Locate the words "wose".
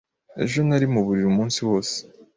1.69-1.95